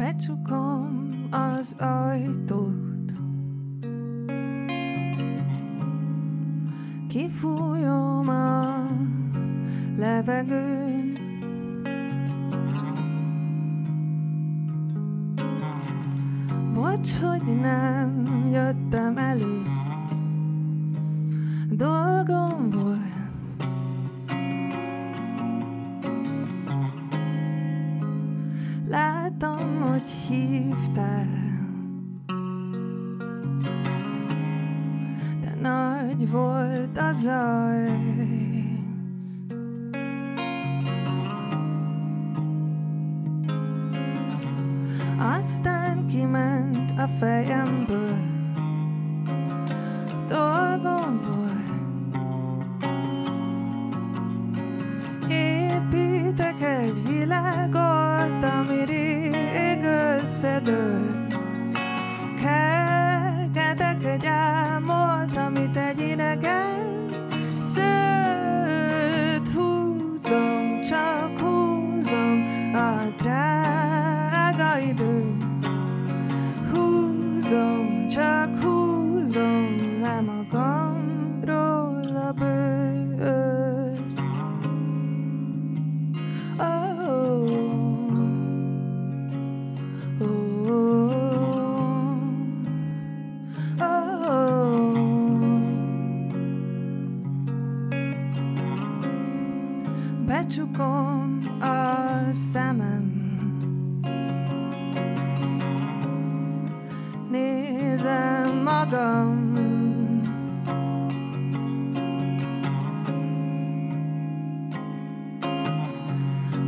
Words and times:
Becsukom 0.00 1.10
az 1.30 1.76
ajtót. 1.78 3.12
Kifújom 7.08 8.28
a 8.28 8.76
levegőt. 9.96 11.20
Bocs, 16.74 17.14
hogy 17.18 17.60
nem 17.60 18.26
jöttem 18.52 19.16
elő. 19.16 19.62
Dolgom 21.70 22.70
volt 22.70 22.89
Hogy 29.78 30.10
hívtál. 30.28 31.26
De 35.40 35.54
nagy 35.60 36.30
volt 36.30 36.98
a 36.98 37.12
zaj. 37.12 37.90
Aztán 45.18 46.06
kiment 46.06 46.90
a 46.98 47.06
fejemből 47.06 47.99
good 60.70 61.19
Becsukom 100.30 101.38
a 101.60 102.32
szemem. 102.32 103.04
Nézem 107.30 108.62
magam. 108.62 109.52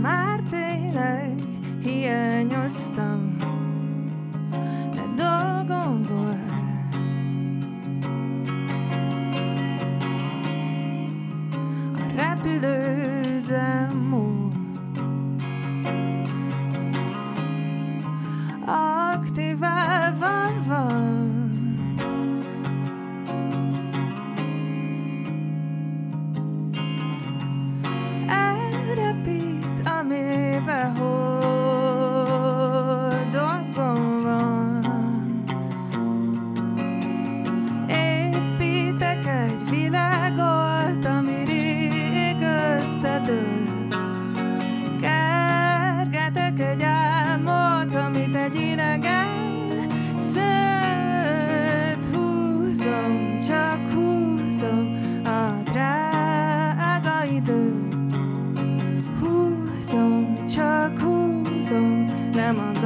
Már 0.00 0.40
tényleg 0.48 1.34
hiányoztam 1.82 3.29
Húzom, 60.20 60.46
csak 60.46 60.98
húzom, 60.98 62.10
nem 62.32 62.58
a 62.58 62.80